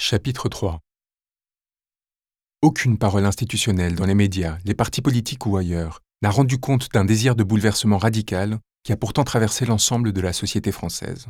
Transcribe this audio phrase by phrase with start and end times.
[0.00, 0.78] Chapitre 3
[2.62, 7.04] Aucune parole institutionnelle dans les médias, les partis politiques ou ailleurs n'a rendu compte d'un
[7.04, 11.26] désir de bouleversement radical qui a pourtant traversé l'ensemble de la société française.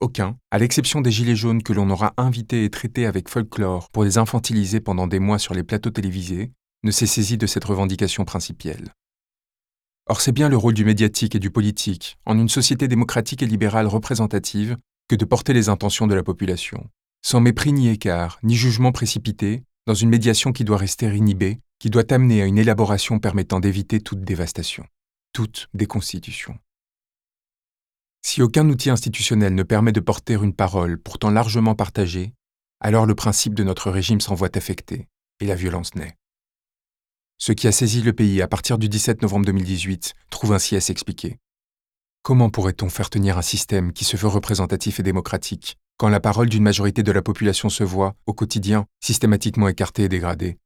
[0.00, 4.02] Aucun, à l'exception des Gilets jaunes que l'on aura invités et traités avec folklore pour
[4.02, 6.50] les infantiliser pendant des mois sur les plateaux télévisés,
[6.82, 8.92] ne s'est saisi de cette revendication principielle.
[10.08, 13.46] Or c'est bien le rôle du médiatique et du politique, en une société démocratique et
[13.46, 14.76] libérale représentative,
[15.08, 16.90] que de porter les intentions de la population,
[17.22, 21.90] sans mépris ni écart, ni jugement précipité, dans une médiation qui doit rester inhibée, qui
[21.90, 24.84] doit amener à une élaboration permettant d'éviter toute dévastation,
[25.32, 26.58] toute déconstitution.
[28.24, 32.34] Si aucun outil institutionnel ne permet de porter une parole pourtant largement partagée,
[32.80, 35.08] alors le principe de notre régime s'en voit affecté,
[35.40, 36.16] et la violence naît.
[37.38, 40.80] Ce qui a saisi le pays à partir du 17 novembre 2018 trouve ainsi à
[40.80, 41.38] s'expliquer.
[42.22, 46.48] Comment pourrait-on faire tenir un système qui se veut représentatif et démocratique quand la parole
[46.48, 50.58] d'une majorité de la population se voit, au quotidien, systématiquement écartée et dégradée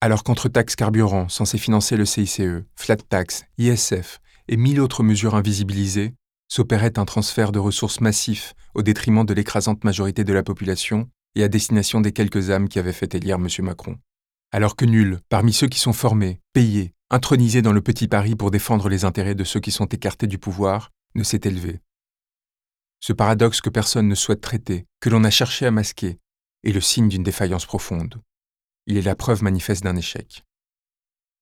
[0.00, 5.34] Alors qu'entre taxes carburant censées financer le CICE, flat tax, ISF et mille autres mesures
[5.34, 6.14] invisibilisées,
[6.48, 11.44] s'opérait un transfert de ressources massif au détriment de l'écrasante majorité de la population et
[11.44, 13.48] à destination des quelques âmes qui avaient fait élire M.
[13.60, 13.96] Macron
[14.52, 18.50] alors que nul, parmi ceux qui sont formés, payés, intronisés dans le petit Paris pour
[18.50, 21.80] défendre les intérêts de ceux qui sont écartés du pouvoir, ne s'est élevé.
[23.02, 26.18] Ce paradoxe que personne ne souhaite traiter, que l'on a cherché à masquer,
[26.64, 28.22] est le signe d'une défaillance profonde.
[28.86, 30.44] Il est la preuve manifeste d'un échec.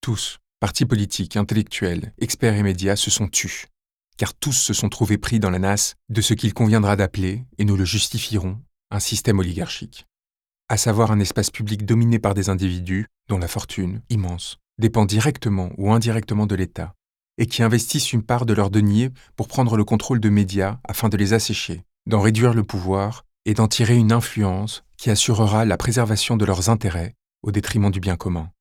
[0.01, 3.67] Tous, partis politiques, intellectuels, experts et médias, se sont tus,
[4.17, 7.65] car tous se sont trouvés pris dans la nasse de ce qu'il conviendra d'appeler, et
[7.65, 10.07] nous le justifierons, un système oligarchique
[10.71, 15.73] à savoir un espace public dominé par des individus dont la fortune, immense, dépend directement
[15.79, 16.95] ou indirectement de l'État,
[17.41, 21.09] et qui investissent une part de leur denier pour prendre le contrôle de médias afin
[21.09, 25.79] de les assécher, d'en réduire le pouvoir et d'en tirer une influence qui assurera la
[25.79, 28.53] préservation de leurs intérêts au détriment du bien commun.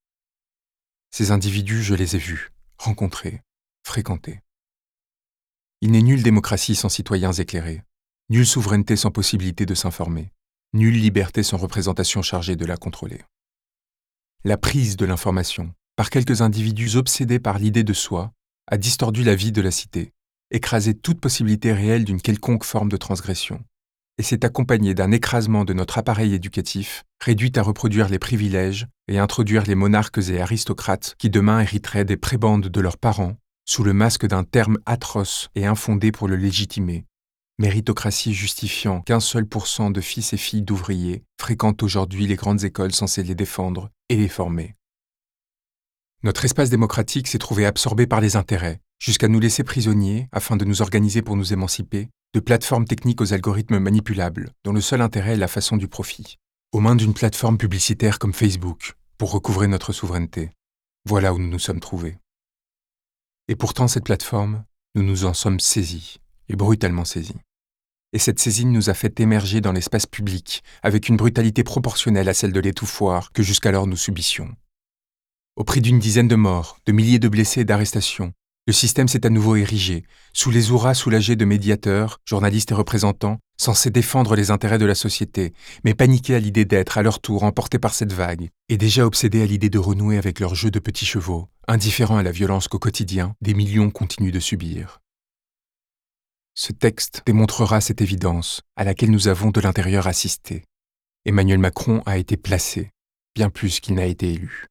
[1.11, 3.41] Ces individus, je les ai vus, rencontrés,
[3.83, 4.39] fréquentés.
[5.81, 7.83] Il n'est nulle démocratie sans citoyens éclairés,
[8.29, 10.31] nulle souveraineté sans possibilité de s'informer,
[10.71, 13.19] nulle liberté sans représentation chargée de la contrôler.
[14.45, 18.31] La prise de l'information, par quelques individus obsédés par l'idée de soi,
[18.71, 20.11] a distordu la vie de la cité,
[20.51, 23.63] écrasé toute possibilité réelle d'une quelconque forme de transgression,
[24.19, 29.17] et s'est accompagné d'un écrasement de notre appareil éducatif, réduit à reproduire les privilèges et
[29.17, 33.93] introduire les monarques et aristocrates qui demain hériteraient des prébendes de leurs parents, sous le
[33.93, 37.05] masque d'un terme atroce et infondé pour le légitimer,
[37.59, 42.63] méritocratie justifiant qu'un seul pour cent de fils et filles d'ouvriers fréquentent aujourd'hui les grandes
[42.63, 44.75] écoles censées les défendre et les former.
[46.21, 50.65] Notre espace démocratique s'est trouvé absorbé par les intérêts, jusqu'à nous laisser prisonniers, afin de
[50.65, 55.33] nous organiser pour nous émanciper, de plateformes techniques aux algorithmes manipulables, dont le seul intérêt
[55.33, 56.35] est la façon du profit,
[56.73, 60.51] aux mains d'une plateforme publicitaire comme Facebook, pour recouvrer notre souveraineté.
[61.05, 62.17] Voilà où nous nous sommes trouvés.
[63.47, 64.65] Et pourtant, cette plateforme,
[64.95, 66.17] nous nous en sommes saisis,
[66.49, 67.39] et brutalement saisis
[68.13, 72.33] et cette saisine nous a fait émerger dans l'espace public avec une brutalité proportionnelle à
[72.33, 74.49] celle de l'étouffoir que jusqu'alors nous subissions.
[75.59, 78.31] Au prix d'une dizaine de morts, de milliers de blessés et d'arrestations,
[78.65, 83.39] le système s'est à nouveau érigé, sous les hurrahs soulagés de médiateurs, journalistes et représentants,
[83.57, 85.51] censés défendre les intérêts de la société,
[85.83, 89.41] mais paniqués à l'idée d'être, à leur tour, emportés par cette vague, et déjà obsédés
[89.41, 92.79] à l'idée de renouer avec leur jeu de petits chevaux, indifférents à la violence qu'au
[92.79, 95.01] quotidien, des millions continuent de subir.
[96.55, 100.63] Ce texte démontrera cette évidence à laquelle nous avons de l'intérieur assisté.
[101.25, 102.91] Emmanuel Macron a été placé,
[103.35, 104.69] bien plus qu'il n'a été élu.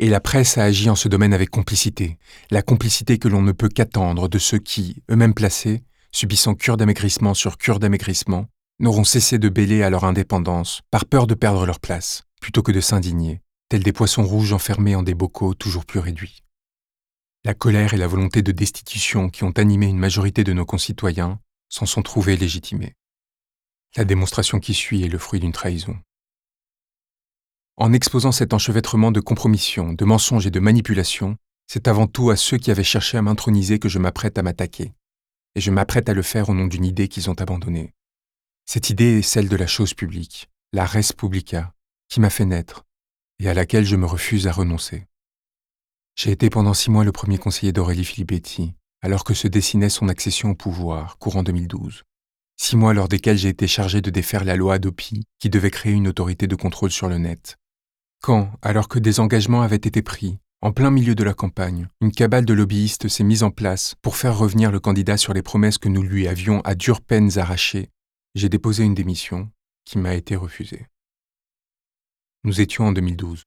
[0.00, 2.18] Et la presse a agi en ce domaine avec complicité,
[2.50, 5.82] la complicité que l'on ne peut qu'attendre de ceux qui, eux-mêmes placés,
[6.12, 8.46] subissant cure d'amaigrissement sur cure d'amaigrissement,
[8.78, 12.70] n'auront cessé de bêler à leur indépendance par peur de perdre leur place, plutôt que
[12.70, 16.44] de s'indigner, tels des poissons rouges enfermés en des bocaux toujours plus réduits.
[17.44, 21.40] La colère et la volonté de destitution qui ont animé une majorité de nos concitoyens
[21.68, 22.94] s'en sont trouvées légitimées.
[23.96, 25.96] La démonstration qui suit est le fruit d'une trahison.
[27.80, 31.36] En exposant cet enchevêtrement de compromission, de mensonges et de manipulations,
[31.68, 34.94] c'est avant tout à ceux qui avaient cherché à m'introniser que je m'apprête à m'attaquer.
[35.54, 37.94] Et je m'apprête à le faire au nom d'une idée qu'ils ont abandonnée.
[38.66, 41.72] Cette idée est celle de la chose publique, la res publica,
[42.08, 42.84] qui m'a fait naître,
[43.38, 45.06] et à laquelle je me refuse à renoncer.
[46.16, 50.08] J'ai été pendant six mois le premier conseiller d'Aurélie Filippetti, alors que se dessinait son
[50.08, 52.02] accession au pouvoir, courant 2012.
[52.56, 55.92] Six mois lors desquels j'ai été chargé de défaire la loi Adopi, qui devait créer
[55.92, 57.56] une autorité de contrôle sur le net.
[58.20, 62.10] Quand, alors que des engagements avaient été pris, en plein milieu de la campagne, une
[62.10, 65.78] cabale de lobbyistes s'est mise en place pour faire revenir le candidat sur les promesses
[65.78, 67.90] que nous lui avions à dures peines arrachées,
[68.34, 69.50] j'ai déposé une démission
[69.84, 70.86] qui m'a été refusée.
[72.44, 73.44] Nous étions en 2012.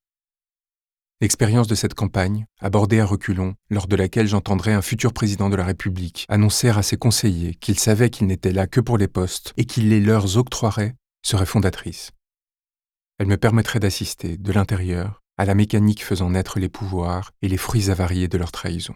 [1.20, 5.56] L'expérience de cette campagne, abordée à reculons, lors de laquelle j'entendrai un futur président de
[5.56, 9.54] la République annoncer à ses conseillers qu'il savait qu'ils n'étaient là que pour les postes
[9.58, 12.12] et qu'il les leur octroierait, serait fondatrice.
[13.22, 17.58] Elle me permettrait d'assister, de l'intérieur, à la mécanique faisant naître les pouvoirs et les
[17.58, 18.96] fruits avariés de leur trahison.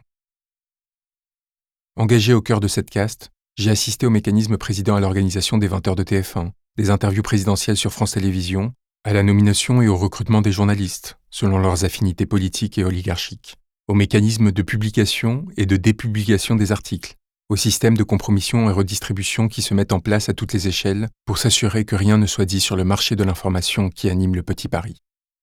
[1.95, 5.88] Engagé au cœur de cette caste, j'ai assisté au mécanisme présidant à l'organisation des 20
[5.88, 8.74] heures de TF1, des interviews présidentielles sur France Télévisions,
[9.04, 13.57] à la nomination et au recrutement des journalistes, selon leurs affinités politiques et oligarchiques,
[13.88, 17.13] au mécanisme de publication et de dépublication des articles,
[17.50, 21.09] au système de compromission et redistribution qui se mettent en place à toutes les échelles
[21.25, 24.42] pour s'assurer que rien ne soit dit sur le marché de l'information qui anime le
[24.42, 25.01] petit Paris,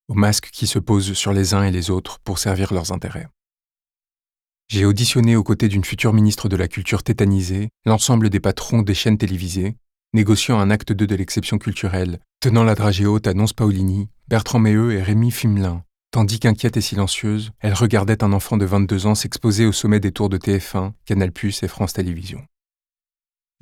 [0.09, 3.29] aux masques qui se posent sur les uns et les autres pour servir leurs intérêts.
[4.69, 8.95] J'ai auditionné aux côtés d'une future ministre de la Culture tétanisée l'ensemble des patrons des
[8.95, 9.77] chaînes télévisées,
[10.13, 14.59] négociant un acte 2 de l'exception culturelle, tenant la dragée haute à Nonce Paolini, Bertrand
[14.59, 19.15] Méheux et Rémi Fimelin, tandis qu'inquiète et silencieuse, elle regardait un enfant de 22 ans
[19.17, 22.47] s'exposer au sommet des tours de TF1, Canal+, et France Télévisions.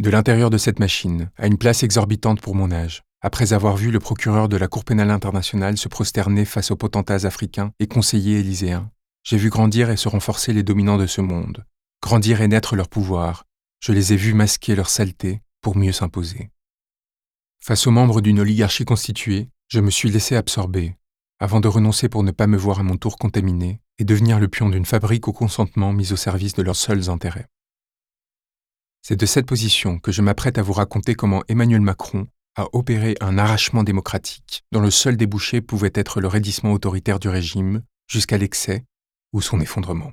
[0.02, 3.91] De l'intérieur de cette machine, à une place exorbitante pour mon âge, après avoir vu
[3.91, 8.41] le procureur de la Cour pénale internationale se prosterner face aux potentats africains et conseillers
[8.41, 8.91] élyséens,
[9.23, 11.64] j'ai vu grandir et se renforcer les dominants de ce monde,
[12.02, 13.44] grandir et naître leur pouvoir.
[13.79, 16.50] Je les ai vus masquer leur saleté pour mieux s'imposer.
[17.62, 20.94] Face aux membres d'une oligarchie constituée, je me suis laissé absorber,
[21.41, 24.49] avant de renoncer pour ne pas me voir à mon tour contaminé et devenir le
[24.49, 27.47] pion d'une fabrique au consentement mise au service de leurs seuls intérêts.
[29.03, 32.27] C'est de cette position que je m'apprête à vous raconter comment Emmanuel Macron
[32.57, 37.29] a opéré un arrachement démocratique dont le seul débouché pouvait être le raidissement autoritaire du
[37.29, 38.85] régime jusqu'à l'excès
[39.33, 40.13] ou son effondrement.